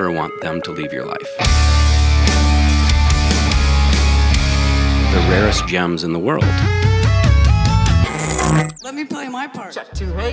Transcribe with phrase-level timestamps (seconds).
[0.00, 1.36] never want them to leave your life.
[5.12, 6.79] The rarest gems in the world.
[9.30, 9.74] Let me play my part.
[9.74, 10.32] Check two, hey.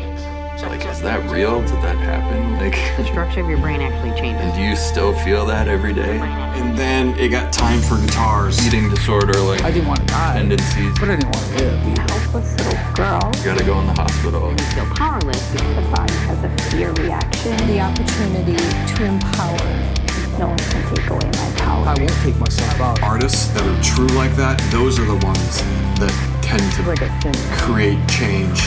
[0.58, 1.62] Check Like, is that real?
[1.62, 2.58] Did that happen?
[2.58, 4.42] Like, The structure of your brain actually changes.
[4.42, 6.18] and do you still feel that every day?
[6.18, 8.58] And then it got time for guitars.
[8.66, 10.98] Eating disorder, like I didn't want to die, tendencies.
[11.00, 12.12] but I didn't want to live either.
[12.14, 13.32] helpless little girl.
[13.38, 14.50] You gotta go in the hospital.
[14.50, 17.56] You feel powerless because the body has a fear reaction.
[17.68, 19.98] the opportunity to empower.
[20.40, 21.86] No one can take away my power.
[21.86, 23.02] I won't take myself out.
[23.04, 25.62] Artists that are true like that, those are the ones
[26.02, 26.14] that
[26.48, 28.62] tend to a create change.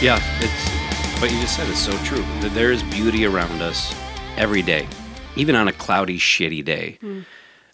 [0.00, 2.22] Yeah, it's what you just said is so true.
[2.42, 3.92] That There is beauty around us
[4.36, 4.86] every day,
[5.34, 6.98] even on a cloudy, shitty day.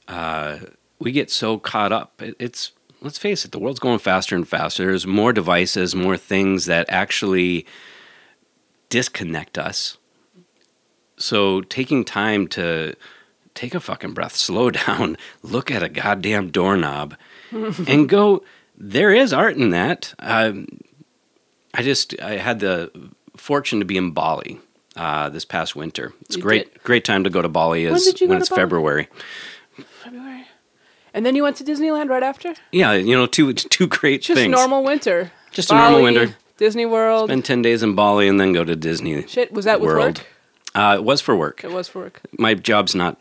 [0.09, 0.61] Uh,
[0.99, 2.23] we get so caught up.
[2.23, 4.85] It, it's let's face it, the world's going faster and faster.
[4.87, 7.67] There's more devices, more things that actually
[8.89, 9.99] disconnect us.
[11.17, 12.95] So taking time to
[13.55, 17.15] take a fucking breath, slow down, look at a goddamn doorknob,
[17.53, 18.43] and go.
[18.79, 20.13] There is art in that.
[20.19, 20.67] Um,
[21.73, 22.91] I just I had the
[23.37, 24.61] fortune to be in Bali
[24.97, 26.13] uh, this past winter.
[26.23, 26.83] It's You great did?
[26.83, 29.09] great time to go to Bali is go when it's February.
[30.03, 30.46] February.
[31.17, 32.55] And then you went to Disneyland right after?
[32.71, 34.53] Yeah, you know, two two great Just things.
[34.53, 35.33] normal winter.
[35.51, 36.37] Just a normal Bali, winter.
[36.59, 37.29] Disney World.
[37.31, 39.27] Spend ten days in Bali and then go to Disney.
[39.27, 40.19] Shit, was that with World.
[40.19, 40.27] work?
[40.75, 41.65] Uh, it was for work.
[41.65, 42.21] It was for work.
[42.39, 43.17] My job's not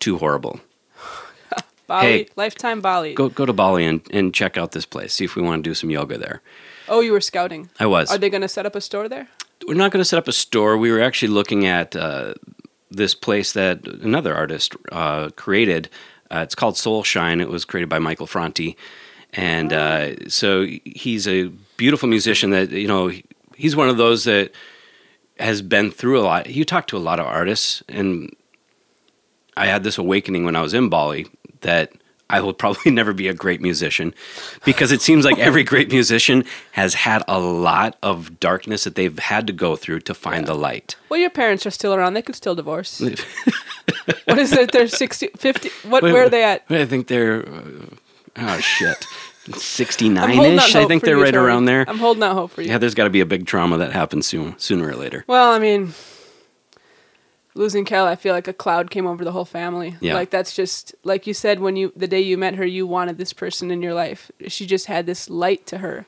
[0.00, 0.60] too horrible.
[1.86, 2.28] Bali, Hey.
[2.36, 3.14] lifetime Bali.
[3.14, 5.14] Go go to Bali and, and check out this place.
[5.14, 6.42] See if we want to do some yoga there.
[6.88, 7.70] Oh, you were scouting.
[7.78, 8.10] I was.
[8.10, 9.28] Are they going to set up a store there?
[9.68, 10.76] we're not going to set up a store.
[10.76, 12.34] We were actually looking at uh,
[12.90, 15.88] this place that another artist uh, created.
[16.30, 17.40] Uh, it's called Soul Shine.
[17.40, 18.76] It was created by Michael Franti,
[19.32, 22.50] and uh, so he's a beautiful musician.
[22.50, 23.12] That you know,
[23.56, 24.52] he's one of those that
[25.38, 26.48] has been through a lot.
[26.48, 28.34] You talk to a lot of artists, and
[29.56, 31.26] I had this awakening when I was in Bali
[31.60, 31.92] that.
[32.30, 34.14] I will probably never be a great musician
[34.64, 39.18] because it seems like every great musician has had a lot of darkness that they've
[39.18, 40.96] had to go through to find the light.
[41.08, 42.14] Well, your parents are still around.
[42.14, 43.00] They could still divorce.
[44.24, 44.72] what is it?
[44.72, 45.70] They're 60, 50.
[45.88, 46.64] What, where are they at?
[46.70, 47.62] I think they're, uh,
[48.36, 49.06] oh shit,
[49.54, 50.74] 69 ish.
[50.74, 51.84] I think they're right around there.
[51.88, 52.68] I'm holding out hope for you.
[52.68, 55.24] Yeah, there's got to be a big trauma that happens soon, sooner or later.
[55.26, 55.92] Well, I mean,
[57.54, 59.96] losing Kel, I feel like a cloud came over the whole family.
[60.00, 60.14] Yeah.
[60.14, 63.18] Like that's just like you said when you the day you met her, you wanted
[63.18, 64.30] this person in your life.
[64.48, 66.06] She just had this light to her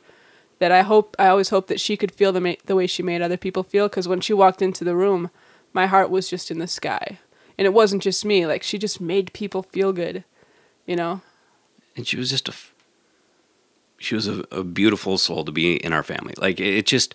[0.59, 3.03] that I hope I always hope that she could feel the ma- the way she
[3.03, 3.89] made other people feel.
[3.89, 5.31] Because when she walked into the room,
[5.73, 7.19] my heart was just in the sky,
[7.59, 8.47] and it wasn't just me.
[8.47, 10.25] Like she just made people feel good,
[10.87, 11.21] you know.
[11.97, 12.75] And she was just a, f-
[13.97, 16.34] she was a, a beautiful soul to be in our family.
[16.37, 17.15] Like it just,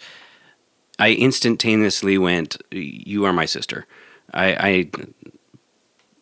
[0.98, 3.86] I instantaneously went, you are my sister.
[4.34, 4.90] I, I,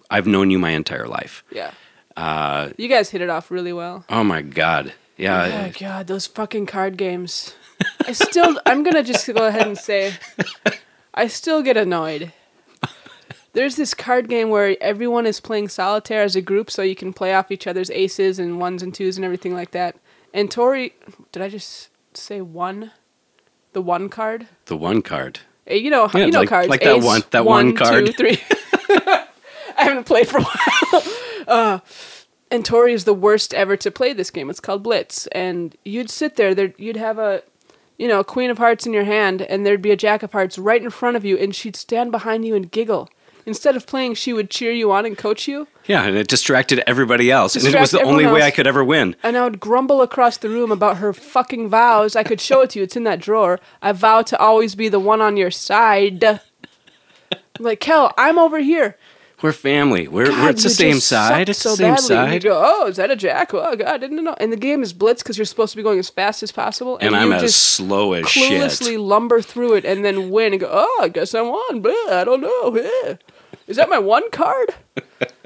[0.09, 1.44] I've known you my entire life.
[1.52, 1.72] Yeah.
[2.18, 4.03] Uh, You guys hit it off really well.
[4.09, 4.94] oh my God.
[5.18, 5.44] Yeah.
[5.46, 7.53] Oh my god, those fucking card games.
[8.06, 10.14] I still I'm gonna just go ahead and say
[11.14, 12.31] I still get annoyed.
[13.53, 17.14] There's this card game where everyone is playing solitaire as a group so you can
[17.14, 19.96] play off each other's aces and ones and twos and everything like that.
[20.34, 20.94] And Tori
[21.31, 22.91] did I just say one?
[23.74, 24.47] The one card?
[24.66, 25.40] The one card.
[25.69, 26.68] You know, Yeah, you know like- cards.
[26.69, 28.07] like that Ace, one- that one card.
[28.07, 28.40] two, three.
[29.78, 31.03] I haven't played for a while.
[31.47, 31.80] Uh,
[32.52, 34.52] and Tori is the worst ever to play this game.
[34.52, 36.53] It's called Blitz, and you'd sit there.
[36.53, 37.41] There, you'd have a,
[37.97, 40.31] you know, a Queen of Hearts in your hand, and there'd be a Jack of
[40.31, 43.09] Hearts right in front of you, and she'd stand behind you and giggle.
[43.50, 45.68] Instead of playing, she would cheer you on and coach you.
[45.88, 47.56] Yeah, and it distracted everybody else.
[47.56, 49.16] and it was the only everyone way I could ever win.
[49.24, 52.16] And I would grumble across the room about her fucking vows.
[52.16, 52.84] I could show it to you.
[52.84, 53.59] It's in that drawer.
[53.82, 56.23] I vow to always be the one on your side.
[56.23, 56.40] I'm
[57.59, 58.97] like, Kel, I'm over here.
[59.41, 60.08] We're family.
[60.08, 61.47] We're, God, we're it's the same side.
[61.47, 62.16] It's so the same badly.
[62.18, 62.44] And You side.
[62.44, 63.53] go, oh, is that a jack?
[63.53, 64.35] Oh, God, I didn't know.
[64.38, 66.97] And the game is blitz because you're supposed to be going as fast as possible.
[67.00, 68.62] And you I'm as just slow as shit.
[68.62, 71.79] cluelessly lumber through it and then win and go, oh, I guess I won.
[71.82, 72.76] But I don't know.
[72.76, 73.16] Eh.
[73.70, 74.74] Is that my one card?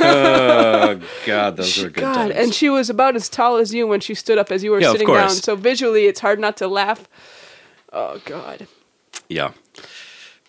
[0.00, 2.34] oh God, those were good God, times.
[2.34, 4.80] and she was about as tall as you when she stood up as you were
[4.80, 5.30] Yeah, sitting down.
[5.30, 7.08] So visually, it's hard not to laugh.
[7.92, 8.66] Oh God,
[9.28, 9.52] yeah,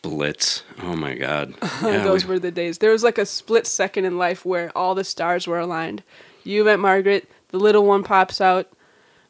[0.02, 0.64] Blitz.
[0.82, 1.54] Oh my God.
[1.84, 2.78] Yeah, those we- were the days.
[2.80, 6.04] There was like a split second in life where all the stars were aligned.
[6.44, 7.30] You met Margaret.
[7.50, 8.68] The little one pops out.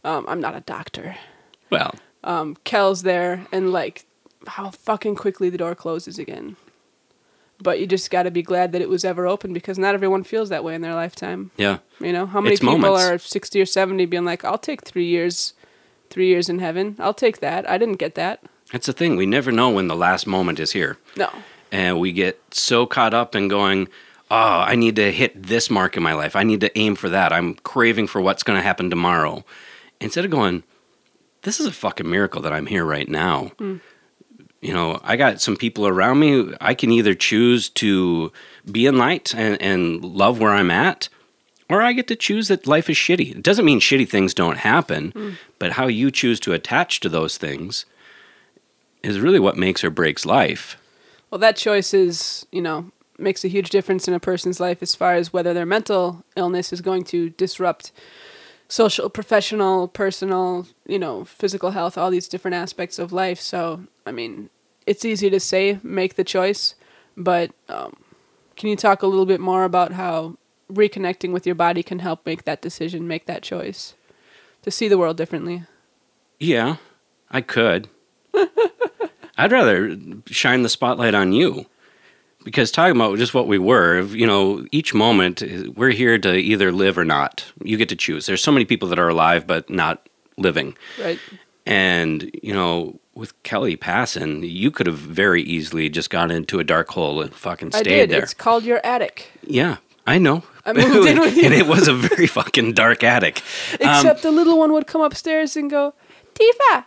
[0.03, 1.15] Um, I'm not a doctor.
[1.69, 4.05] well, Um, Kel's there, and like
[4.47, 6.55] how fucking quickly the door closes again.
[7.61, 10.23] But you just got to be glad that it was ever open because not everyone
[10.23, 11.51] feels that way in their lifetime.
[11.57, 11.79] Yeah.
[11.99, 13.03] You know, how many It's people moments.
[13.03, 15.53] are 60 or 70 being like, I'll take three years,
[16.09, 16.95] three years in heaven.
[16.99, 17.69] I'll take that.
[17.69, 18.43] I didn't get that.
[18.71, 19.15] That's the thing.
[19.15, 20.97] We never know when the last moment is here.
[21.17, 21.29] No.
[21.71, 23.87] And we get so caught up in going,
[24.29, 24.35] oh,
[24.65, 26.35] I need to hit this mark in my life.
[26.35, 27.33] I need to aim for that.
[27.33, 29.43] I'm craving for what's going to happen tomorrow.
[29.99, 30.63] Instead of going,
[31.43, 33.51] this is a fucking miracle that I'm here right now.
[33.59, 33.77] Hmm.
[34.61, 36.53] You know, I got some people around me.
[36.61, 38.31] I can either choose to
[38.71, 41.09] be in light and, and love where I'm at,
[41.67, 43.37] or I get to choose that life is shitty.
[43.37, 45.31] It doesn't mean shitty things don't happen, hmm.
[45.57, 47.85] but how you choose to attach to those things
[49.01, 50.77] is really what makes or breaks life.
[51.31, 54.95] Well, that choice is, you know, makes a huge difference in a person's life as
[54.95, 57.91] far as whether their mental illness is going to disrupt
[58.67, 63.39] social, professional, personal, you know, physical health, all these different aspects of life.
[63.39, 64.49] So, I mean,
[64.85, 66.75] it's easy to say make the choice,
[67.15, 67.95] but um,
[68.55, 70.37] can you talk a little bit more about how
[70.71, 73.95] reconnecting with your body can help make that decision, make that choice,
[74.63, 75.63] to see the world differently?
[76.39, 76.77] Yeah,
[77.29, 77.89] I could.
[79.37, 81.65] I'd rather shine the spotlight on you.
[82.43, 85.43] Because talking about just what we were, you know, each moment,
[85.75, 87.45] we're here to either live or not.
[87.63, 88.25] You get to choose.
[88.25, 90.75] There's so many people that are alive but not living.
[90.99, 91.19] Right.
[91.67, 96.63] And, you know, with Kelly passing, you could have very easily just gone into a
[96.63, 98.09] dark hole and fucking stayed I did.
[98.09, 98.23] there.
[98.23, 99.31] It's called your attic.
[99.45, 99.77] Yeah,
[100.07, 100.43] I know.
[100.65, 101.43] I moved in with you.
[101.45, 103.41] and it was a very fucking dark attic.
[103.81, 105.93] Um, Except the little one would come upstairs and go,
[106.35, 106.85] Tifa.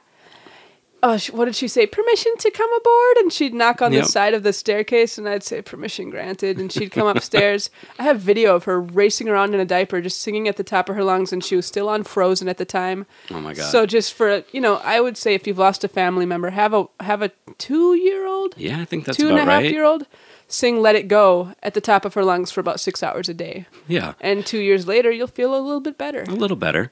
[1.06, 1.86] Oh, what did she say?
[1.86, 3.16] Permission to come aboard?
[3.18, 4.04] And she'd knock on Yep.
[4.04, 6.58] the side of the staircase, and I'd say permission granted.
[6.58, 7.68] And she'd come upstairs.
[7.98, 10.88] I have video of her racing around in a diaper, just singing at the top
[10.88, 13.04] of her lungs, and she was still on Frozen at the time.
[13.30, 13.66] Oh my God.
[13.66, 16.72] So just for you know, I would say if you've lost a family member, have
[16.72, 19.70] a have a two year old, yeah, I think that's two and a half right.
[19.70, 20.06] year old,
[20.48, 23.34] sing "Let It Go" at the top of her lungs for about six hours a
[23.34, 24.14] day, Yeah.
[24.22, 26.22] and two years later, you'll feel a little bit better.
[26.22, 26.90] a little better.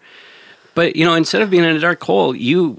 [0.74, 2.78] But you know, instead of being in a dark hole, you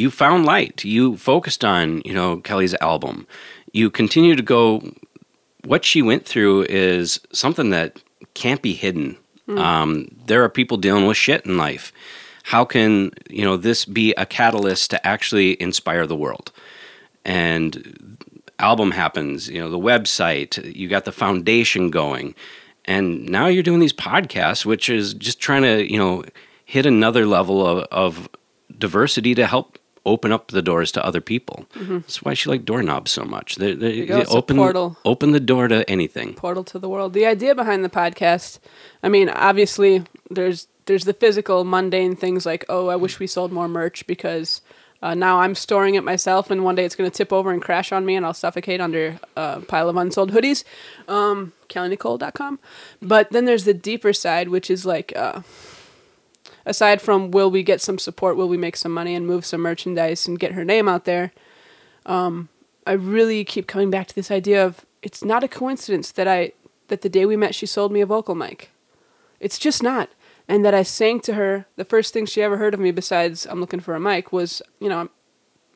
[0.00, 0.84] you found light.
[0.84, 3.26] You focused on you know Kelly's album.
[3.72, 4.82] You continue to go.
[5.64, 8.02] What she went through is something that
[8.34, 9.18] can't be hidden.
[9.48, 11.92] Um, there are people dealing with shit in life.
[12.44, 16.52] How can you know this be a catalyst to actually inspire the world?
[17.24, 18.16] And
[18.58, 19.48] album happens.
[19.48, 20.74] You know the website.
[20.74, 22.34] You got the foundation going
[22.84, 26.24] and now you're doing these podcasts which is just trying to you know
[26.64, 28.28] hit another level of, of
[28.78, 33.10] diversity to help open up the doors to other people that's why she liked doorknobs
[33.10, 34.96] so much they, they, they open, portal.
[35.04, 37.12] open the door to anything portal to the world.
[37.12, 38.58] The idea behind the podcast,
[39.02, 43.52] I mean, obviously there's there's the physical mundane things like, oh, I wish we sold
[43.52, 44.60] more merch because
[45.02, 47.62] uh, now I'm storing it myself, and one day it's going to tip over and
[47.62, 50.64] crash on me, and I'll suffocate under a pile of unsold hoodies.
[51.08, 52.58] Um, KellyNicole.com.
[53.00, 55.40] But then there's the deeper side, which is like, uh,
[56.66, 59.60] aside from will we get some support, will we make some money and move some
[59.60, 61.32] merchandise and get her name out there,
[62.86, 66.52] I really keep coming back to this idea of it's not a coincidence that I
[66.88, 68.70] that the day we met she sold me a vocal mic.
[69.38, 70.10] It's just not.
[70.48, 73.46] And that I sang to her the first thing she ever heard of me besides
[73.46, 75.10] I'm looking for a mic was, you know, I'm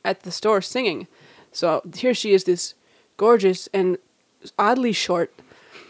[0.03, 1.07] at the store singing.
[1.53, 2.73] So here she is this
[3.15, 3.97] gorgeous and
[4.59, 5.33] oddly short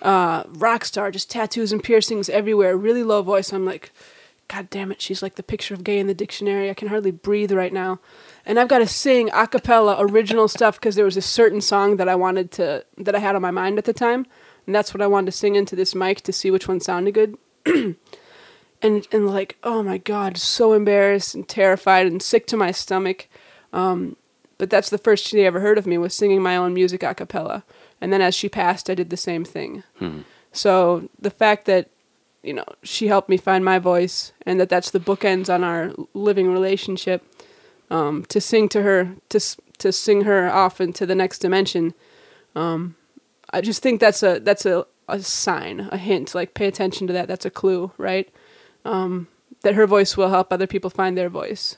[0.04, 3.52] uh, rock star, just tattoos and piercings everywhere, really low voice.
[3.52, 3.92] I'm like,
[4.48, 6.70] God damn it, she's like the picture of gay in the dictionary.
[6.70, 8.00] I can hardly breathe right now.
[8.46, 11.98] And I've got to sing a cappella original stuff because there was a certain song
[11.98, 14.28] that I wanted to, that I had on my mind at the time.
[14.66, 17.14] And that's what I wanted to sing into this mic to see which one sounded
[17.14, 17.38] good.
[17.66, 17.98] and,
[18.82, 23.28] and like, oh my God, so embarrassed and terrified and sick to my stomach.
[23.74, 24.16] Um,
[24.58, 27.14] but that's the first she ever heard of me was singing my own music a
[27.14, 27.64] cappella.
[28.00, 29.84] And then as she passed, I did the same thing.
[30.52, 31.90] So the fact that
[32.46, 35.92] you know she helped me find my voice, and that that's the bookends on our
[36.14, 37.24] living relationship.
[37.90, 39.40] Um, to sing to her, to
[39.80, 41.94] to sing her off into the next dimension.
[42.56, 42.96] Um,
[43.52, 46.36] I just think that's a that's a, a sign, a hint.
[46.36, 47.28] Like pay attention to that.
[47.28, 48.32] That's a clue, right?
[48.86, 49.28] Um,
[49.62, 51.78] that her voice will help other people find their voice,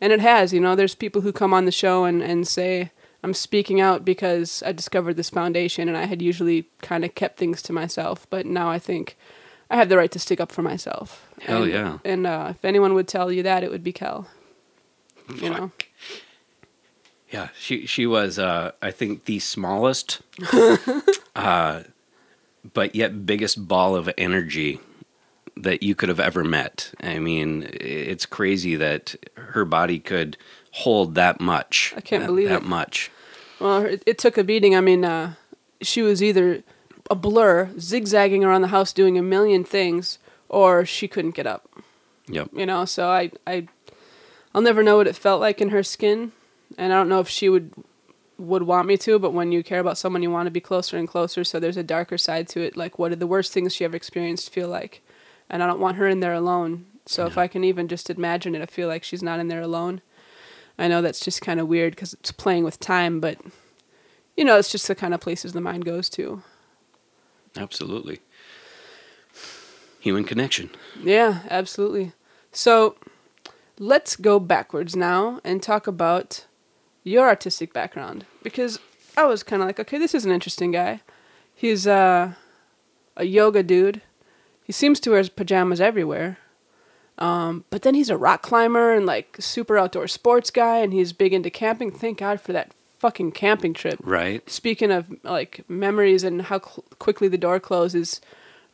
[0.00, 0.52] and it has.
[0.52, 2.90] You know, there's people who come on the show and and say.
[3.20, 7.36] I'm speaking out because I discovered this foundation and I had usually kind of kept
[7.36, 9.16] things to myself, but now I think
[9.70, 11.26] I have the right to stick up for myself.
[11.40, 11.98] Hell and, yeah.
[12.04, 14.28] And uh, if anyone would tell you that, it would be Kel.
[15.36, 15.72] You know?
[17.30, 20.22] Yeah, she she was uh, I think the smallest,
[21.36, 21.82] uh,
[22.72, 24.80] but yet biggest ball of energy
[25.54, 26.92] that you could have ever met.
[27.00, 30.38] I mean, it's crazy that her body could
[30.70, 31.92] hold that much.
[31.96, 32.68] I can't that, believe that it.
[32.68, 33.10] much.
[33.60, 34.74] Well, it, it took a beating.
[34.74, 35.34] I mean, uh,
[35.82, 36.62] she was either
[37.10, 41.68] a blur, zigzagging around the house doing a million things, or she couldn't get up.
[42.28, 42.50] Yep.
[42.52, 43.68] You know, so I, I,
[44.54, 46.32] I'll never know what it felt like in her skin,
[46.76, 47.72] and I don't know if she would
[48.38, 49.18] would want me to.
[49.18, 51.42] But when you care about someone, you want to be closer and closer.
[51.42, 52.76] So there's a darker side to it.
[52.76, 55.02] Like, what did the worst things she ever experienced feel like?
[55.50, 56.86] And I don't want her in there alone.
[57.06, 59.62] So if I can even just imagine it, I feel like she's not in there
[59.62, 60.02] alone.
[60.78, 63.38] I know that's just kind of weird because it's playing with time, but
[64.36, 66.42] you know, it's just the kind of places the mind goes to.
[67.56, 68.20] Absolutely.
[70.00, 70.70] Human connection.
[71.02, 72.12] Yeah, absolutely.
[72.52, 72.96] So
[73.78, 76.46] let's go backwards now and talk about
[77.04, 78.78] your artistic background because
[79.16, 81.00] I was kind of like, okay, this is an interesting guy.
[81.54, 82.34] He's uh,
[83.16, 84.02] a yoga dude.
[84.62, 86.38] He seems to wear his pajamas everywhere.
[87.18, 91.12] Um, but then he's a rock climber and like super outdoor sports guy, and he's
[91.12, 91.90] big into camping.
[91.90, 93.98] Thank God for that fucking camping trip.
[94.02, 94.48] Right.
[94.50, 98.20] Speaking of like memories and how cl- quickly the door closes,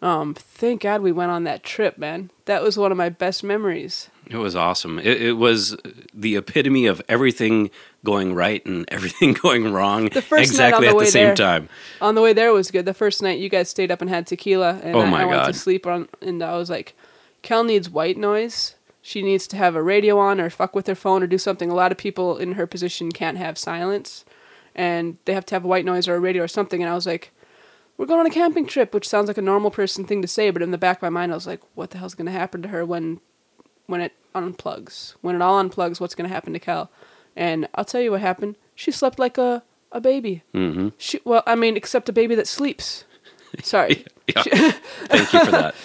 [0.02, 2.31] um, thank God we went on that trip, man.
[2.47, 4.09] That was one of my best memories.
[4.31, 4.99] It was awesome.
[4.99, 5.76] It, it was
[6.14, 7.71] the epitome of everything
[8.04, 11.26] going right and everything going wrong The first night on the at way the same
[11.28, 11.37] there.
[11.37, 11.69] time.
[12.00, 12.87] On the way there was good.
[12.87, 15.25] The first night you guys stayed up and had tequila, and Oh I, my I
[15.26, 16.95] went to sleep on, and I was like,
[17.43, 18.75] Kel needs white noise.
[19.07, 21.71] She needs to have a radio on or fuck with her phone or do something.
[21.71, 24.25] A lot of people in her position can't have silence,
[24.75, 26.83] and they have to have white noise or a radio or something.
[26.83, 27.31] And I was like,
[27.99, 30.49] we're going on a camping trip, which sounds like a normal person thing to say,
[30.49, 32.33] but in the back of my mind, I was like, what the hell's going to
[32.33, 33.21] happen to her when,
[33.85, 35.17] when it unplugs?
[35.21, 36.91] When it all unplugs, what's going to happen to Kel?
[37.37, 38.57] And I'll tell you what happened.
[38.75, 40.45] She slept like a, a baby.
[40.55, 40.89] Mm-hmm.
[40.97, 43.05] She, well, I mean, except a baby that sleeps.
[43.63, 44.07] Sorry.
[44.27, 44.43] Yeah.
[44.43, 45.75] Thank you for that.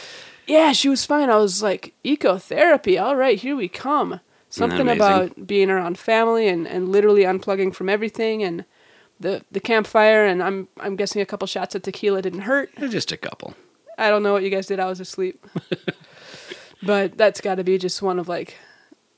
[0.49, 1.29] Yeah, she was fine.
[1.29, 2.99] I was like, ecotherapy.
[3.01, 4.19] All right, here we come.
[4.49, 8.65] Something about being around family and, and literally unplugging from everything and
[9.19, 12.71] the the campfire and I'm I'm guessing a couple shots of tequila didn't hurt.
[12.77, 13.53] Just a couple.
[13.97, 14.79] I don't know what you guys did.
[14.79, 15.45] I was asleep.
[16.83, 18.55] but that's got to be just one of like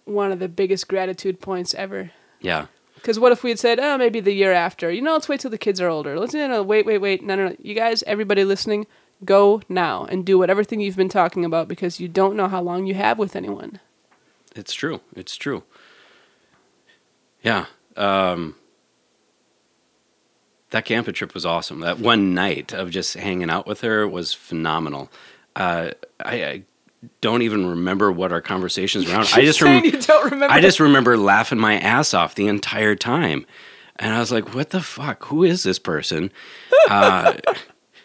[0.04, 2.12] one of the biggest gratitude points ever.
[2.42, 2.66] Yeah.
[2.96, 4.92] Because what if we had said, oh, maybe the year after?
[4.92, 6.20] You know, let's wait till the kids are older.
[6.20, 7.24] Let's you know, wait, wait, wait.
[7.24, 7.56] No, no, no.
[7.60, 8.86] You guys, everybody listening,
[9.24, 12.62] go now and do whatever thing you've been talking about because you don't know how
[12.62, 13.80] long you have with anyone.
[14.56, 15.02] It's true.
[15.16, 15.64] It's true.
[17.44, 17.66] Yeah.
[17.96, 18.56] Um,
[20.72, 21.82] that camping trip was awesome.
[21.82, 25.12] That one night of just hanging out with her was phenomenal.
[25.56, 26.64] Uh, I, I
[27.20, 29.16] don't even remember what our conversations were.
[29.16, 29.88] I just remember.
[29.88, 30.54] you don't remember.
[30.54, 33.46] I just remember laughing my ass off the entire time,
[33.98, 35.26] and I was like, "What the fuck?
[35.26, 36.32] Who is this person?"
[36.90, 37.34] Uh,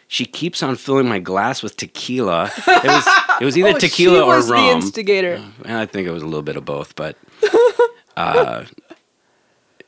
[0.09, 2.51] she keeps on filling my glass with tequila.
[2.67, 3.07] It was
[3.41, 4.65] it was either Oh, tequila she was or rum.
[4.67, 5.43] the instigator.
[5.65, 7.17] And I think it was a little bit of both, but
[8.17, 8.65] uh,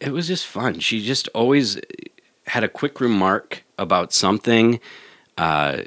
[0.00, 0.80] it was just fun.
[0.80, 1.80] She just always
[2.46, 4.80] had a quick remark about something,
[5.37, 5.82] uh,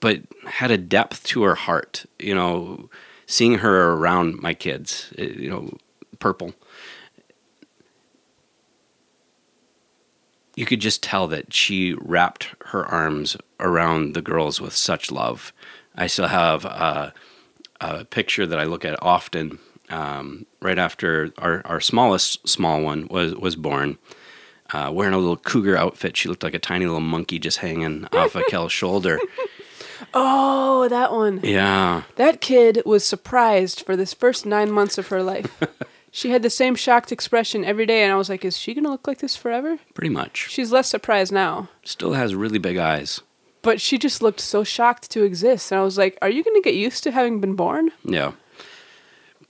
[0.00, 2.04] but had a depth to her heart.
[2.18, 2.88] You know,
[3.26, 5.76] seeing her around my kids, uh, you know,
[6.18, 6.54] purple.
[10.58, 15.52] You could just tell that she wrapped her arms around the girls with such love.
[15.94, 17.12] I still have uh,
[17.80, 19.60] a picture that I look at often.
[19.88, 23.98] Um, right after our, our smallest small one was was born,
[24.72, 26.16] uh, wearing a little cougar outfit.
[26.16, 29.20] She looked like a tiny little monkey just hanging off of Kel's shoulder.
[30.12, 31.38] Oh, that one.
[31.44, 35.56] Yeah, That kid was surprised for this first nine months of her life.
[36.18, 38.82] she had the same shocked expression every day, and I was like, is she going
[38.82, 39.78] to look like this forever?
[39.94, 40.48] pretty much.
[40.50, 41.68] She's less surprised now.
[41.84, 43.20] Still has really big eyes.
[43.62, 45.70] But she just looked so shocked to exist.
[45.70, 47.90] And I was like, are you going to get used to having been born?
[48.04, 48.32] Yeah,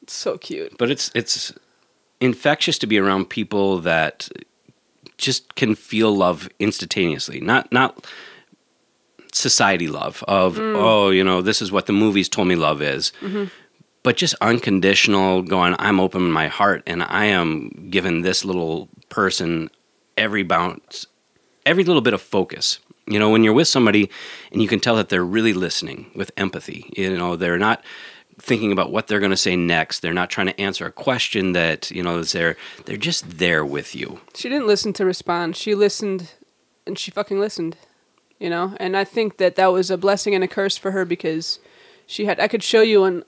[0.02, 0.76] It's so cute.
[0.76, 1.54] but it's it's
[2.20, 4.28] infectious to be around people that
[5.16, 7.40] just can feel love instantaneously.
[7.40, 8.06] Not not
[9.32, 10.74] society love of mm.
[10.76, 13.12] oh you know this is what the movies told me love is.
[13.20, 13.44] Mm-hmm.
[14.02, 19.70] But just unconditional going, I'm opening my heart and I am giving this little person
[20.16, 21.06] every bounce,
[21.66, 22.78] every little bit of focus.
[23.06, 24.10] You know, when you're with somebody
[24.52, 27.82] and you can tell that they're really listening with empathy, you know, they're not
[28.40, 30.00] thinking about what they're going to say next.
[30.00, 32.56] They're not trying to answer a question that, you know, is there.
[32.84, 34.20] They're just there with you.
[34.34, 35.56] She didn't listen to respond.
[35.56, 36.32] She listened
[36.86, 37.76] and she fucking listened.
[38.38, 38.76] You know?
[38.78, 41.58] And I think that that was a blessing and a curse for her because
[42.06, 43.24] she had, I could show you on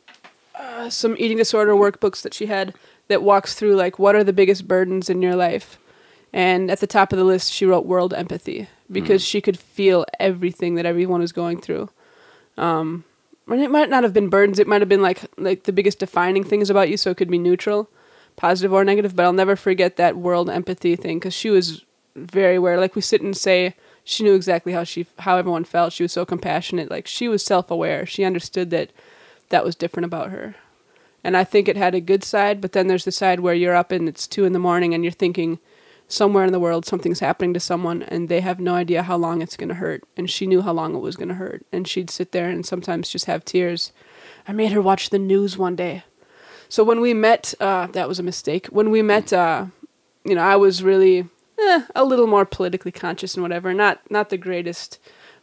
[0.55, 2.75] uh, some eating disorder workbooks that she had
[3.09, 5.79] that walks through like what are the biggest burdens in your life.
[6.33, 10.05] And at the top of the list, she wrote world empathy because she could feel
[10.19, 11.91] everything that everyone was going through.
[12.57, 13.05] Um,
[13.49, 14.59] and it might not have been burdens.
[14.59, 17.31] It might have been like like the biggest defining things about you, so it could
[17.31, 17.89] be neutral,
[18.37, 19.17] positive or negative.
[19.17, 22.79] But I'll never forget that world empathy thing because she was very aware.
[22.79, 25.93] Like we sit and say, she knew exactly how she how everyone felt.
[25.93, 26.91] She was so compassionate.
[26.91, 28.07] Like she was self aware.
[28.07, 28.93] She understood that
[29.51, 30.57] that was different about her.
[31.23, 33.77] And I think it had a good side, but then there's the side where you're
[33.77, 35.59] up and it's two in the morning and you're thinking
[36.09, 39.43] somewhere in the world something's happening to someone and they have no idea how long
[39.43, 40.03] it's going to hurt.
[40.17, 41.65] And she knew how long it was going to hurt.
[41.73, 43.93] And she'd sit there and sometimes just have tears.
[44.49, 46.05] I made her watch the news one day.
[46.69, 48.67] So when we met, uh, that was a mistake.
[48.69, 49.67] When we met, uh,
[50.25, 51.29] you know, I was really
[51.59, 53.75] eh, a little more politically conscious and whatever.
[53.75, 54.99] Not not the greatest,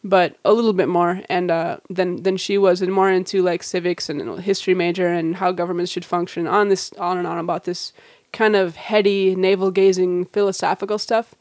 [0.09, 1.21] but a little bit more.
[1.29, 5.35] And uh, than than she was, and more into like civics and history major and
[5.35, 6.47] how governments should function.
[6.47, 7.93] On this, on and on about this
[8.31, 11.35] kind of heady, navel gazing, philosophical stuff.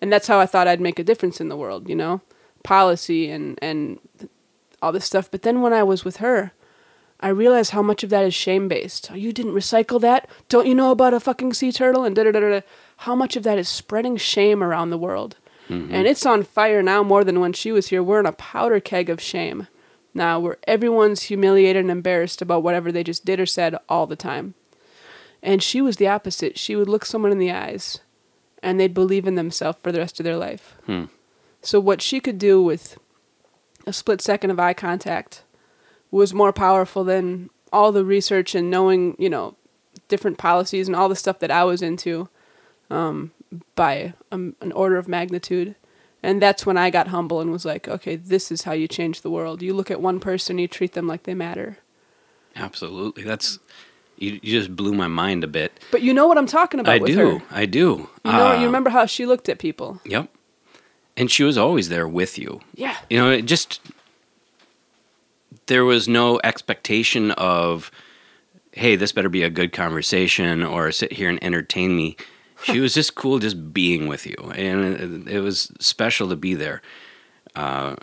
[0.00, 1.88] And that's how I thought I'd make a difference in the world.
[1.88, 2.20] You know,
[2.62, 3.98] policy and and
[4.82, 5.30] all this stuff.
[5.30, 6.52] But then when I was with her.
[7.20, 9.10] I realized how much of that is shame based.
[9.10, 10.30] Oh, you didn't recycle that?
[10.48, 12.04] Don't you know about a fucking sea turtle?
[12.04, 12.60] And da da da da
[12.98, 15.36] how much of that is spreading shame around the world.
[15.68, 15.94] Mm-hmm.
[15.94, 18.02] And it's on fire now more than when she was here.
[18.02, 19.66] We're in a powder keg of shame
[20.14, 24.16] now where everyone's humiliated and embarrassed about whatever they just did or said all the
[24.16, 24.54] time.
[25.42, 26.58] And she was the opposite.
[26.58, 28.00] She would look someone in the eyes
[28.62, 30.74] and they'd believe in themselves for the rest of their life.
[30.86, 31.04] Hmm.
[31.60, 32.98] So, what she could do with
[33.86, 35.42] a split second of eye contact
[36.10, 39.56] was more powerful than all the research and knowing, you know,
[40.08, 42.28] different policies and all the stuff that I was into
[42.90, 43.32] um,
[43.74, 45.74] by um, an order of magnitude.
[46.22, 49.20] And that's when I got humble and was like, okay, this is how you change
[49.20, 49.62] the world.
[49.62, 51.78] You look at one person, you treat them like they matter.
[52.56, 53.22] Absolutely.
[53.22, 53.60] That's
[54.16, 55.78] you, you just blew my mind a bit.
[55.92, 57.38] But you know what I'm talking about I with do.
[57.38, 57.42] her.
[57.52, 58.08] I do.
[58.24, 60.00] You know, Uh, you remember how she looked at people.
[60.04, 60.28] Yep.
[61.16, 62.60] And she was always there with you.
[62.74, 62.96] Yeah.
[63.08, 63.80] You know, it just
[65.66, 67.90] there was no expectation of
[68.72, 72.16] hey, this better be a good conversation or sit here and entertain me.
[72.64, 74.36] She was just cool just being with you.
[74.54, 76.82] And it, was special to be there.
[77.54, 77.94] Uh,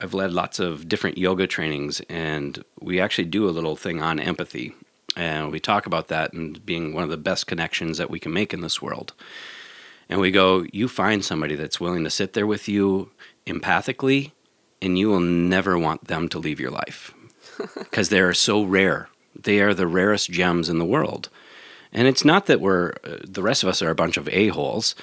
[0.00, 4.20] I've led lots of different yoga trainings, and we actually do a little thing on
[4.20, 4.74] empathy.
[5.16, 8.32] And we talk about that and being one of the best connections that we can
[8.32, 9.12] make in this world.
[10.08, 13.10] And we go, you find somebody that's willing to sit there with you
[13.46, 14.32] empathically,
[14.80, 17.12] and you will never want them to leave your life
[17.78, 19.08] because they are so rare.
[19.38, 21.28] They are the rarest gems in the world.
[21.92, 24.94] And it's not that we're, uh, the rest of us are a bunch of a-holes.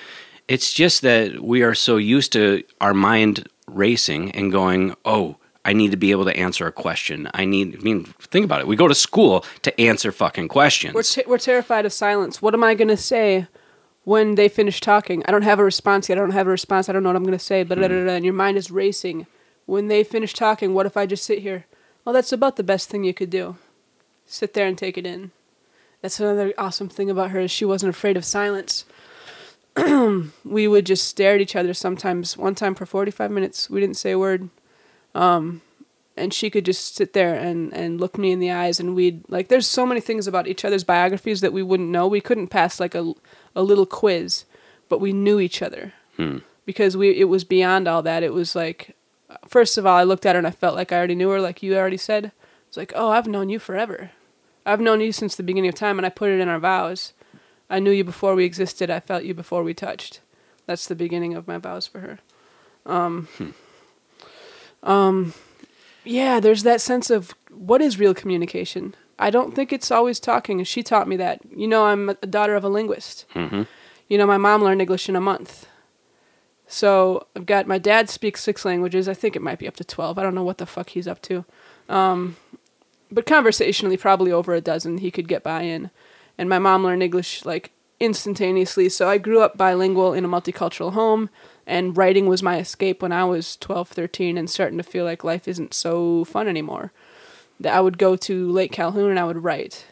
[0.47, 5.73] It's just that we are so used to our mind racing and going, oh, I
[5.73, 7.29] need to be able to answer a question.
[7.33, 8.67] I need, I mean, think about it.
[8.67, 10.93] We go to school to answer fucking questions.
[10.93, 12.41] We're, t- we're terrified of silence.
[12.41, 13.47] What am I going to say
[14.05, 15.23] when they finish talking?
[15.27, 16.17] I don't have a response yet.
[16.17, 16.87] I don't have a response.
[16.87, 17.63] I don't know what I'm going to say.
[17.63, 19.27] But and your mind is racing.
[19.65, 21.65] When they finish talking, what if I just sit here?
[22.05, 23.57] Well, that's about the best thing you could do.
[24.25, 25.31] Sit there and take it in.
[26.01, 28.85] That's another awesome thing about her is she wasn't afraid of silence.
[30.45, 32.37] we would just stare at each other sometimes.
[32.37, 34.49] One time for 45 minutes, we didn't say a word.
[35.13, 35.61] Um,
[36.15, 39.23] and she could just sit there and, and look me in the eyes and we'd
[39.29, 42.47] like there's so many things about each other's biographies that we wouldn't know we couldn't
[42.47, 43.13] pass like a,
[43.55, 44.45] a little quiz
[44.89, 46.39] but we knew each other Hmm.
[46.65, 48.95] because we it was beyond all that it was like
[49.47, 51.39] first of all i looked at her and i felt like i already knew her
[51.39, 52.31] like you already said
[52.67, 54.09] it's like oh i've known you forever
[54.67, 57.13] i've known you since the beginning of time and i put it in our vows
[57.69, 60.19] i knew you before we existed i felt you before we touched
[60.67, 62.19] that's the beginning of my vows for her
[62.85, 63.27] um,
[64.83, 65.33] um,
[66.03, 68.95] yeah, there's that sense of what is real communication.
[69.19, 71.41] I don't think it's always talking, and she taught me that.
[71.55, 73.25] You know, I'm a daughter of a linguist.
[73.33, 73.63] hmm
[74.07, 75.67] You know, my mom learned English in a month.
[76.67, 79.07] So I've got my dad speaks six languages.
[79.07, 80.17] I think it might be up to twelve.
[80.17, 81.45] I don't know what the fuck he's up to.
[81.89, 82.37] Um,
[83.11, 85.89] but conversationally, probably over a dozen he could get by in.
[86.37, 88.89] And my mom learned English like instantaneously.
[88.89, 91.29] So I grew up bilingual in a multicultural home,
[91.65, 95.23] and writing was my escape when I was 12, 13, and starting to feel like
[95.23, 96.91] life isn't so fun anymore.
[97.59, 99.85] That I would go to Lake Calhoun and I would write.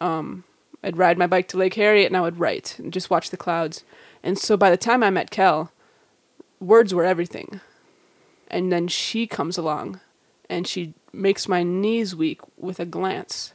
[0.00, 0.44] Um,
[0.82, 3.36] I'd ride my bike to Lake Harriet and I would write and just watch the
[3.36, 3.84] clouds.
[4.22, 5.72] And so by the time I met Kel,
[6.60, 7.60] words were everything.
[8.48, 10.00] And then she comes along
[10.50, 13.52] and she makes my knees weak with a glance.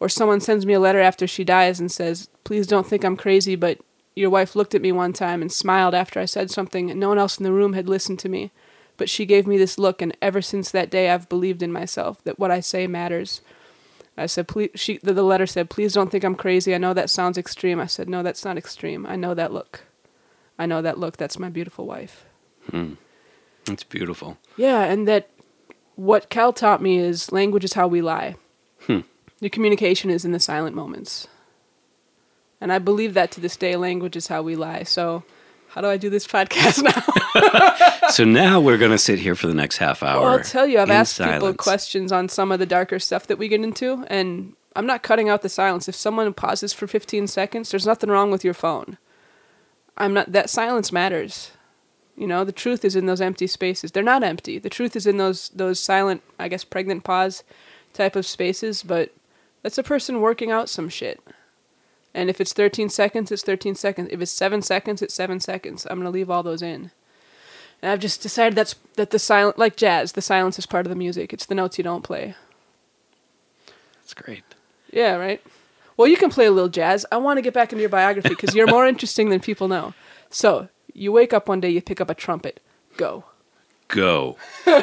[0.00, 3.16] Or someone sends me a letter after she dies and says, Please don't think I'm
[3.16, 3.78] crazy, but
[4.14, 7.08] your wife looked at me one time and smiled after I said something, and no
[7.08, 8.50] one else in the room had listened to me.
[8.96, 12.22] But she gave me this look, and ever since that day, I've believed in myself
[12.24, 13.40] that what I say matters.
[14.16, 14.70] I said, please.
[14.74, 16.74] She the, the letter said, please don't think I'm crazy.
[16.74, 17.80] I know that sounds extreme.
[17.80, 19.06] I said, no, that's not extreme.
[19.06, 19.84] I know that look.
[20.58, 21.16] I know that look.
[21.16, 22.24] That's my beautiful wife.
[22.70, 22.94] Hmm.
[23.68, 24.38] It's beautiful.
[24.56, 25.30] Yeah, and that
[26.02, 28.34] what Kel taught me is language is how we lie.
[28.86, 29.00] Hmm.
[29.40, 31.28] The communication is in the silent moments.
[32.60, 34.82] And I believe that to this day, language is how we lie.
[34.82, 35.22] So,
[35.68, 37.02] How do I do this podcast now?
[38.10, 40.20] So now we're going to sit here for the next half hour.
[40.20, 41.56] Well, I'll tell you, I've asked people silence.
[41.56, 45.30] questions on some of the darker stuff that we get into, and I'm not cutting
[45.30, 45.88] out the silence.
[45.88, 48.98] If someone pauses for 15 seconds, there's nothing wrong with your phone.
[49.96, 50.30] I'm not.
[50.32, 51.52] That silence matters.
[52.16, 53.92] You know, the truth is in those empty spaces.
[53.92, 54.58] They're not empty.
[54.58, 57.42] The truth is in those those silent, I guess, pregnant pause
[57.94, 58.82] type of spaces.
[58.82, 59.12] But
[59.62, 61.20] that's a person working out some shit.
[62.14, 64.08] And if it's 13 seconds, it's 13 seconds.
[64.12, 65.86] If it's seven seconds, it's seven seconds.
[65.88, 66.90] I'm gonna leave all those in.
[67.80, 70.90] And I've just decided that's that the silent like jazz, the silence is part of
[70.90, 71.32] the music.
[71.32, 72.34] It's the notes you don't play.
[73.96, 74.44] That's great.
[74.92, 75.42] Yeah, right.
[75.96, 77.06] Well, you can play a little jazz.
[77.10, 79.94] I want to get back into your biography because you're more interesting than people know.
[80.30, 82.60] So you wake up one day, you pick up a trumpet,
[82.96, 83.24] go.
[83.88, 84.36] Go.
[84.66, 84.82] uh,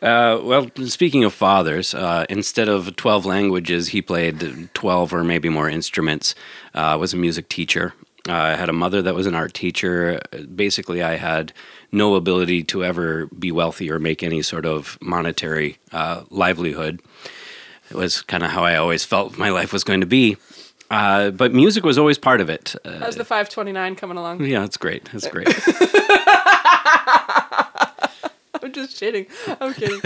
[0.00, 5.68] well, speaking of fathers, uh, instead of 12 languages, he played 12 or maybe more
[5.68, 6.34] instruments,
[6.74, 7.94] uh, was a music teacher.
[8.28, 10.20] Uh, I had a mother that was an art teacher.
[10.54, 11.52] Basically, I had
[11.90, 17.00] no ability to ever be wealthy or make any sort of monetary uh, livelihood.
[17.90, 20.36] It was kind of how I always felt my life was going to be.
[20.92, 22.76] Uh, but music was always part of it.
[22.84, 24.44] Uh, How's the 529 coming along?
[24.44, 25.08] yeah, it's great.
[25.14, 25.48] It's great.
[28.62, 29.26] I'm just kidding.
[29.60, 30.00] I'm kidding.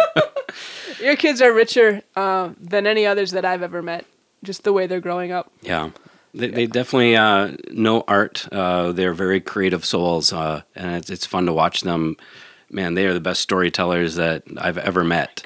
[1.02, 4.06] Your kids are richer uh, than any others that I've ever met.
[4.42, 5.52] Just the way they're growing up.
[5.60, 5.90] Yeah.
[6.32, 8.48] They, they definitely uh, know art.
[8.50, 12.16] Uh, they're very creative souls, uh, and it's, it's fun to watch them.
[12.70, 15.44] Man, they are the best storytellers that I've ever met.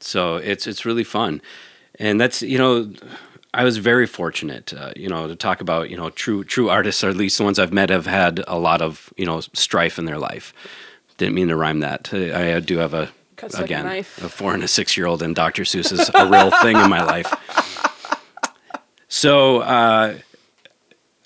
[0.00, 1.40] So it's it's really fun,
[1.98, 2.92] and that's you know,
[3.54, 7.02] I was very fortunate, uh, you know, to talk about you know true true artists,
[7.02, 9.98] or at least the ones I've met, have had a lot of you know strife
[9.98, 10.52] in their life.
[11.16, 12.12] Didn't mean to rhyme that.
[12.12, 15.22] I do have a Cuts like a again a four and a six year old,
[15.22, 15.62] and Dr.
[15.62, 17.32] Seuss is a real thing in my life.
[19.08, 20.18] So uh,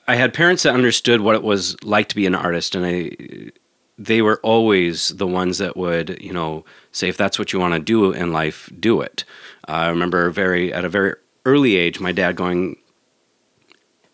[0.06, 3.50] I had parents that understood what it was like to be an artist, and I
[3.98, 7.74] they were always the ones that would you know say if that's what you want
[7.74, 9.24] to do in life, do it.
[9.66, 12.76] I remember very at a very early age, my dad going.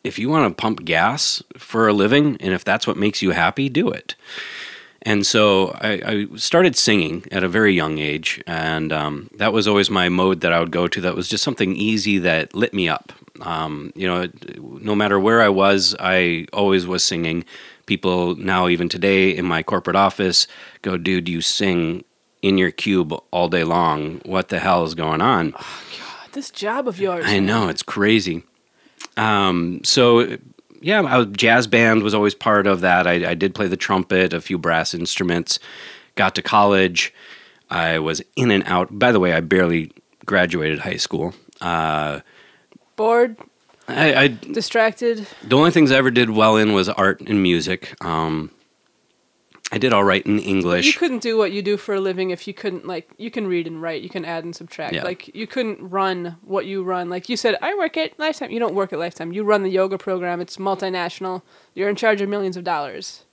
[0.05, 3.33] If you want to pump gas for a living, and if that's what makes you
[3.33, 4.15] happy, do it.
[5.03, 9.69] And so I, I started singing at a very young age, and um, that was
[9.69, 11.01] always my mode that I would go to.
[11.01, 13.13] That was just something easy that lit me up.
[13.41, 17.45] Um, you know, no matter where I was, I always was singing.
[17.87, 20.47] People now, even today, in my corporate office,
[20.83, 22.05] go, "Dude, you sing
[22.43, 24.21] in your cube all day long.
[24.25, 25.55] What the hell is going on?"
[26.33, 27.25] This job of yours.
[27.27, 28.45] I know it's crazy.
[29.17, 30.39] Um, so
[30.81, 33.07] yeah, I jazz band was always part of that.
[33.07, 35.59] I, I did play the trumpet, a few brass instruments.
[36.15, 37.13] Got to college,
[37.71, 38.99] I was in and out.
[38.99, 39.93] By the way, I barely
[40.27, 41.35] graduated high school.
[41.61, 42.21] Uh,
[42.97, 43.37] Bored,
[43.87, 45.27] I, I distracted.
[45.43, 47.95] the only things I ever did well in was art and music.
[48.05, 48.51] Um,
[49.71, 50.87] I did all right in English.
[50.87, 53.47] You couldn't do what you do for a living if you couldn't like you can
[53.47, 54.95] read and write, you can add and subtract.
[54.95, 55.05] Yeah.
[55.05, 57.11] Like you couldn't run what you run.
[57.11, 58.51] Like you said, I work at Lifetime.
[58.51, 59.33] You don't work at Lifetime.
[59.33, 60.41] You run the yoga program.
[60.41, 61.43] It's multinational.
[61.75, 63.25] You're in charge of millions of dollars.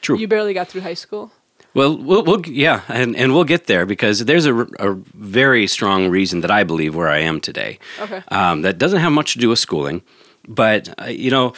[0.00, 0.18] True.
[0.18, 1.30] You barely got through high school.
[1.74, 6.08] Well, we'll, we'll yeah, and, and we'll get there because there's a, a very strong
[6.08, 7.80] reason that I believe where I am today.
[8.00, 8.22] Okay.
[8.28, 10.02] Um, that doesn't have much to do with schooling,
[10.46, 11.52] but uh, you know,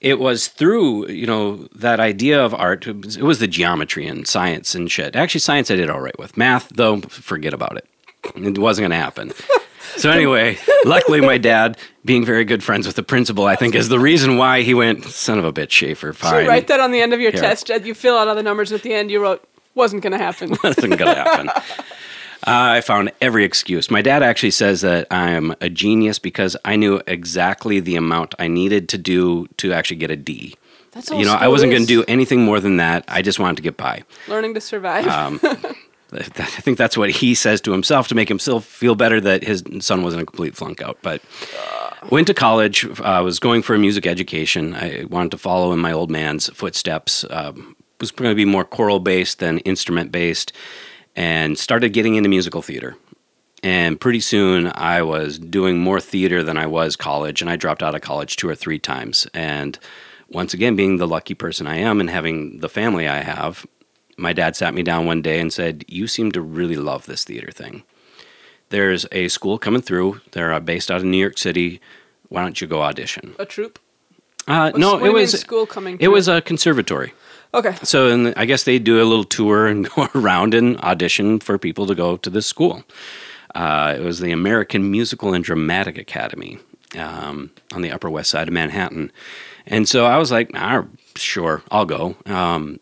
[0.00, 2.86] it was through you know that idea of art.
[2.86, 5.16] It was, the geometry and science and shit.
[5.16, 6.36] Actually, science I did all right with.
[6.36, 7.86] Math, though, forget about it.
[8.36, 9.32] It wasn't going to happen.
[9.96, 13.88] So anyway, luckily my dad, being very good friends with the principal, I think is
[13.88, 15.04] the reason why he went.
[15.04, 16.12] Son of a bitch, Schaefer.
[16.12, 16.44] So Fine.
[16.44, 17.68] you write that on the end of your test.
[17.70, 19.10] You fill out all the numbers at the end.
[19.10, 20.56] You wrote wasn't going to happen.
[20.64, 21.50] Nothing gonna happen.
[22.46, 23.90] Uh, I found every excuse.
[23.90, 28.34] My dad actually says that I am a genius because I knew exactly the amount
[28.38, 30.56] I needed to do to actually get a D.
[30.92, 33.04] That's all You know, I wasn't going to do anything more than that.
[33.08, 34.04] I just wanted to get by.
[34.26, 35.06] learning to survive.
[35.06, 35.40] Um,
[36.12, 39.62] I think that's what he says to himself to make himself feel better that his
[39.80, 40.98] son wasn't a complete flunk out.
[41.02, 41.22] But
[42.10, 42.86] went to college.
[43.00, 44.74] I was going for a music education.
[44.74, 47.24] I wanted to follow in my old man's footsteps.
[47.30, 50.52] Um, was going to be more choral based than instrument based,
[51.16, 52.96] and started getting into musical theater.
[53.62, 57.82] And pretty soon, I was doing more theater than I was college, and I dropped
[57.82, 59.26] out of college two or three times.
[59.34, 59.78] And
[60.30, 63.66] once again, being the lucky person I am and having the family I have,
[64.16, 67.24] my dad sat me down one day and said, You seem to really love this
[67.24, 67.82] theater thing.
[68.70, 70.20] There's a school coming through.
[70.32, 71.80] They're uh, based out of New York City.
[72.28, 73.34] Why don't you go audition?
[73.38, 73.78] a troop.
[74.46, 75.96] Uh, no, it was school coming.
[75.96, 76.12] it through?
[76.12, 77.12] was a conservatory.
[77.54, 77.74] Okay.
[77.82, 81.58] So and I guess they do a little tour and go around and audition for
[81.58, 82.82] people to go to this school.
[83.54, 86.58] Uh, it was the American Musical and Dramatic Academy,
[86.96, 89.10] um, on the Upper West Side of Manhattan.
[89.66, 90.84] And so I was like, ah,
[91.16, 92.16] sure, I'll go.
[92.26, 92.78] Um,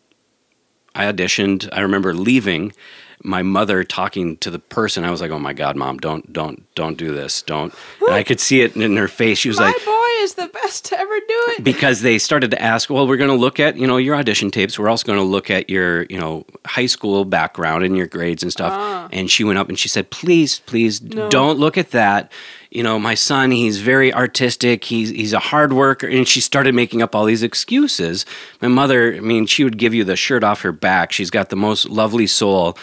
[0.95, 1.69] I auditioned.
[1.71, 2.73] I remember leaving.
[3.21, 5.03] My mother talking to the person.
[5.03, 8.23] I was like, "Oh my God, mom, don't, don't, don't do this, don't." And I
[8.23, 9.37] could see it in her face.
[9.39, 11.63] She was My like, boy is the best to ever do it.
[11.63, 14.51] because they started to ask, well, we're going to look at, you know, your audition
[14.51, 14.77] tapes.
[14.77, 18.43] We're also going to look at your, you know, high school background and your grades
[18.43, 18.73] and stuff.
[18.73, 19.09] Ah.
[19.11, 22.31] And she went up and she said, please, please don't look at that.
[22.71, 24.83] You know, my son, he's very artistic.
[24.83, 26.07] He's he's a hard worker.
[26.07, 28.27] And she started making up all these excuses.
[28.61, 31.11] My mother, I mean, she would give you the shirt off her back.
[31.11, 32.77] She's got the most lovely soul.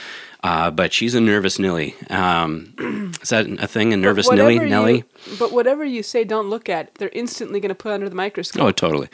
[0.47, 1.95] Uh, but she's a nervous Nilly.
[2.09, 2.73] Um,
[3.23, 3.93] is that a thing?
[3.93, 4.55] A nervous Nilly?
[4.59, 5.05] Whatever Nelly?
[5.41, 6.95] but whatever you say, don't look at.
[6.97, 8.63] They're instantly going to put under the microscope.
[8.63, 9.09] Oh, totally.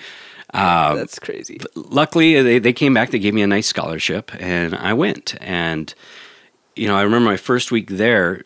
[0.53, 1.59] That's crazy.
[1.75, 5.95] luckily they, they came back they gave me a nice scholarship and i went and
[6.77, 8.43] you know i remember my first week there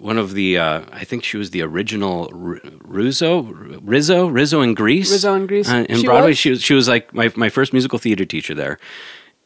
[0.00, 3.42] one of the uh, i think she was the original R- rizzo
[3.82, 5.70] rizzo rizzo in Grease Rizzo in Grease.
[5.70, 6.38] uh, in She broadway was?
[6.38, 8.78] she was she was like my, my first musical theater teacher there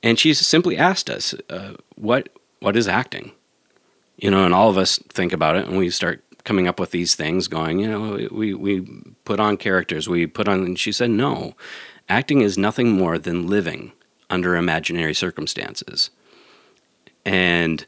[0.02, 2.30] and she simply asked us uh, what
[2.62, 3.32] what is acting?
[4.16, 6.90] You know and all of us think about it and we start coming up with
[6.90, 8.80] these things going you know we we
[9.24, 11.54] put on characters we put on and she said no
[12.08, 13.92] acting is nothing more than living
[14.30, 16.10] under imaginary circumstances.
[17.24, 17.86] And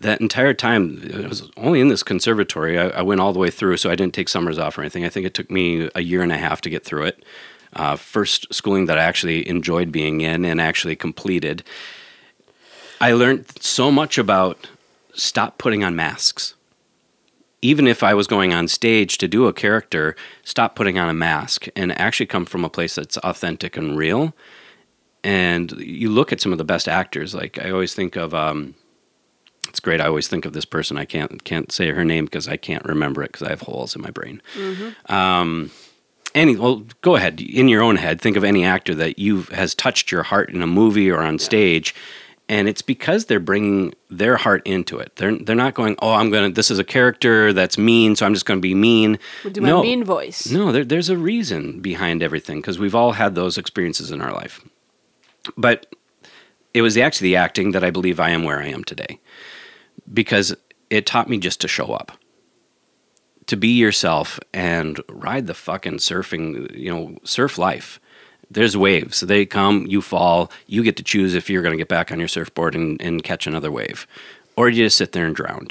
[0.00, 3.48] that entire time it was only in this conservatory I, I went all the way
[3.48, 5.04] through so i didn't take summers off or anything.
[5.04, 7.24] I think it took me a year and a half to get through it.
[7.72, 11.64] Uh, first schooling that i actually enjoyed being in and actually completed
[13.00, 14.68] i learned so much about
[15.14, 16.54] stop putting on masks
[17.62, 21.14] even if I was going on stage to do a character, stop putting on a
[21.14, 24.34] mask and actually come from a place that's authentic and real.
[25.24, 27.34] And you look at some of the best actors.
[27.34, 28.74] Like I always think of, um,
[29.68, 30.00] it's great.
[30.00, 30.96] I always think of this person.
[30.96, 33.96] I can't can't say her name because I can't remember it because I have holes
[33.96, 34.40] in my brain.
[35.06, 35.72] Um,
[36.34, 38.20] any well, go ahead in your own head.
[38.20, 41.40] Think of any actor that you has touched your heart in a movie or on
[41.40, 41.94] stage,
[42.48, 45.16] and it's because they're bringing their heart into it.
[45.16, 46.50] They're they're not going, oh, I'm gonna.
[46.50, 49.18] This is a character that's mean, so I'm just gonna be mean.
[49.42, 50.50] We'll do my mean voice.
[50.50, 54.32] no, there, there's a reason behind everything because we've all had those experiences in our
[54.32, 54.60] life.
[55.56, 55.94] But
[56.74, 59.18] it was actually the acting that I believe I am where I am today
[60.12, 60.54] because
[60.90, 62.12] it taught me just to show up,
[63.46, 67.98] to be yourself and ride the fucking surfing, you know, surf life.
[68.50, 69.20] There's waves.
[69.20, 72.18] They come, you fall, you get to choose if you're going to get back on
[72.18, 74.06] your surfboard and, and catch another wave,
[74.56, 75.68] or you just sit there and drown.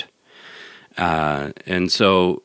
[0.98, 2.44] Uh, and so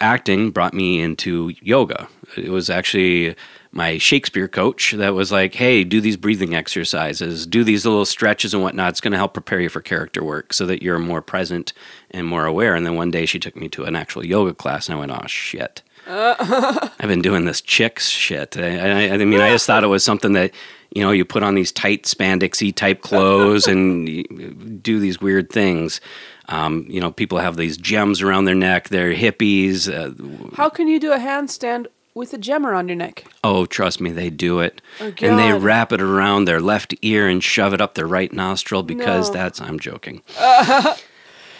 [0.00, 2.08] acting brought me into yoga.
[2.36, 3.36] It was actually
[3.70, 8.52] my Shakespeare coach that was like, hey, do these breathing exercises, do these little stretches
[8.52, 8.90] and whatnot.
[8.90, 11.72] It's going to help prepare you for character work so that you're more present
[12.10, 12.74] and more aware.
[12.74, 15.12] And then one day she took me to an actual yoga class and I went,
[15.12, 15.82] oh, shit.
[16.06, 18.56] I've been doing this chicks shit.
[18.56, 20.52] I, I, I mean, I just thought it was something that,
[20.94, 26.00] you know, you put on these tight spandexy type clothes and do these weird things.
[26.48, 28.88] Um, you know, people have these gems around their neck.
[28.88, 29.88] They're hippies.
[29.88, 33.24] Uh, How can you do a handstand with a gem around your neck?
[33.44, 34.82] oh, trust me, they do it.
[35.00, 38.32] Oh, and they wrap it around their left ear and shove it up their right
[38.32, 39.34] nostril because No.
[39.34, 40.20] that's, I'm joking.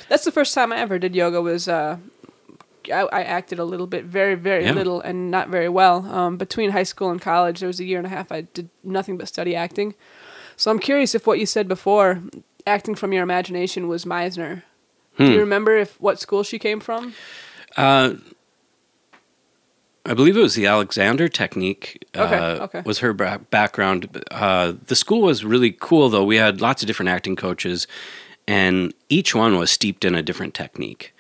[0.09, 1.41] That's the first time I ever did yoga.
[1.41, 1.97] Was uh,
[2.91, 4.73] I, I acted a little bit, very, very Yeah.
[4.73, 6.07] little, and not very well.
[6.07, 8.69] Um, between high school and college, there was a year and a half I did
[8.83, 9.95] nothing but study acting.
[10.57, 12.23] So I'm curious if what you said before,
[12.67, 14.63] acting from your imagination, was Meisner.
[15.19, 15.33] Do Hmm.
[15.33, 17.15] you remember if what school she came from?
[17.77, 18.15] Uh,
[20.05, 22.05] I believe it was the Alexander technique.
[22.17, 22.83] Okay, uh, okay.
[22.85, 24.25] Was her background.
[24.31, 26.25] Uh, the school was really cool, though.
[26.25, 27.87] We had lots of different acting coaches,
[28.49, 31.15] and each one was steeped in a different technique.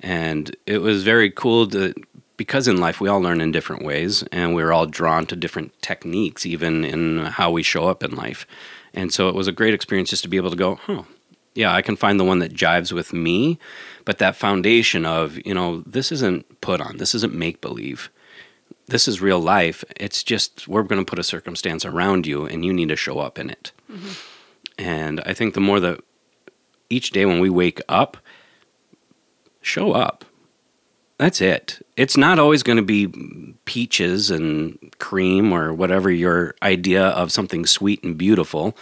[0.00, 1.94] And it was very cool to,
[2.36, 5.80] because in life we all learn in different ways, and we're all drawn to different
[5.82, 8.46] techniques, even in how we show up in life.
[8.94, 11.02] And so it was a great experience just to be able to go, huh,
[11.54, 13.58] yeah, I can find the one that jives with me,
[14.04, 18.10] but that foundation of, you know, this isn't put on, this isn't make believe.
[18.86, 19.84] This is real life.
[19.96, 23.20] It's just we're going to put a circumstance around you and you need to show
[23.20, 23.72] up in it.
[23.90, 24.12] Mm-hmm.
[24.78, 26.00] And I think the more that
[26.88, 28.16] each day when we wake up,
[29.60, 30.24] show up.
[31.18, 31.84] That's it.
[31.96, 33.08] It's not always going to be
[33.66, 38.76] peaches and cream or whatever your idea of something sweet and beautiful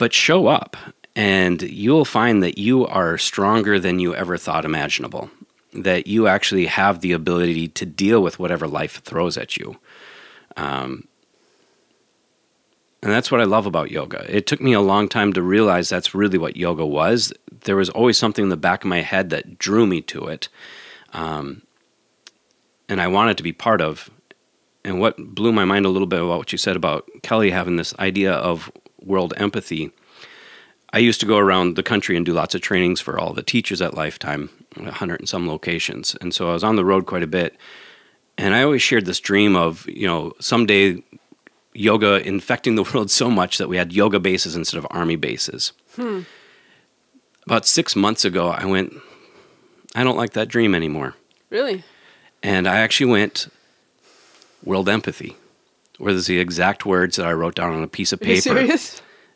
[0.00, 0.76] but show up
[1.14, 5.30] and you'll find that you are stronger than you ever thought imaginable
[5.72, 9.76] that you actually have the ability to deal with whatever life throws at you
[10.56, 11.06] um,
[13.02, 15.88] and that's what i love about yoga it took me a long time to realize
[15.88, 17.32] that's really what yoga was
[17.64, 20.48] there was always something in the back of my head that drew me to it
[21.12, 21.62] um,
[22.90, 24.10] and I wanted to be part of.
[24.84, 27.76] And what blew my mind a little bit about what you said about Kelly having
[27.76, 28.70] this idea of
[29.02, 29.90] world empathy.
[30.92, 33.42] I used to go around the country and do lots of trainings for all the
[33.42, 36.16] teachers at Lifetime, a hundred and some locations.
[36.20, 37.56] And so I was on the road quite a bit.
[38.38, 41.02] And I always shared this dream of, you know, someday
[41.72, 45.72] yoga infecting the world so much that we had yoga bases instead of army bases.
[47.46, 48.94] About six months ago, I went,
[49.94, 51.14] I don't like that dream anymore.
[51.48, 51.82] Really?
[52.42, 53.48] And I actually went
[54.64, 55.36] world empathy,
[55.98, 58.58] where there's the exact words that I wrote down on a piece of paper.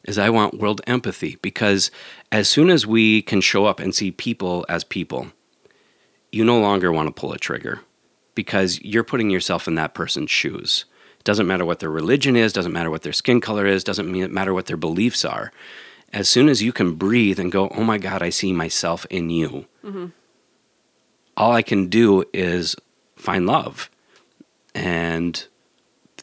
[0.05, 1.91] Is I want world empathy because
[2.31, 5.29] as soon as we can show up and see people as people,
[6.31, 7.81] you no longer want to pull a trigger
[8.35, 10.85] because you're putting yourself in that person's shoes.
[11.25, 14.53] Doesn't matter what their religion is, doesn't matter what their skin color is, doesn't matter
[14.53, 15.53] what their beliefs are.
[16.13, 19.31] As soon as you can breathe and go, oh my God, I see myself in
[19.31, 20.07] you, mm-hmm.
[21.37, 22.77] all I can do is
[23.17, 23.91] find love.
[24.75, 25.47] And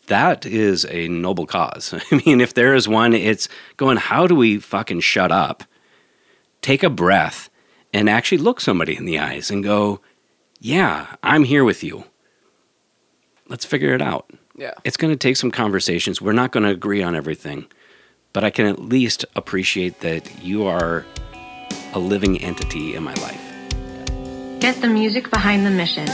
[0.08, 1.94] that is a noble cause.
[2.12, 5.64] I mean, if there is one, it's going, how do we fucking shut up,
[6.62, 7.50] take a breath,
[7.94, 10.00] and actually look somebody in the eyes and go,
[10.60, 12.06] yeah, I'm here with you.
[13.50, 14.32] Let's figure it out.
[14.56, 14.74] Yeah.
[14.84, 16.22] It's going to take some conversations.
[16.22, 17.66] We're not going to agree on everything,
[18.34, 21.06] but I can at least appreciate that you are
[21.94, 23.40] a living entity in my life.
[24.60, 26.08] Get the music behind the mission.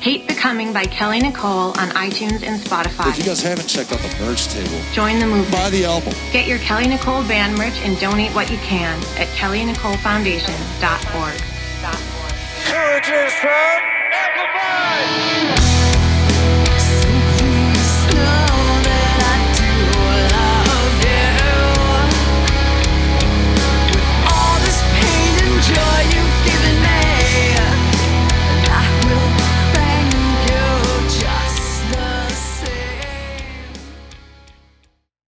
[0.00, 3.08] Hate Becoming by Kelly Nicole on iTunes and Spotify.
[3.10, 5.50] If you guys haven't checked out the merch table, Join the movement.
[5.52, 6.14] buy the album.
[6.32, 11.42] Get your Kelly Nicole band merch and donate what you can at kellynicolefoundation.org.
[12.64, 15.67] Courage is from Amplified!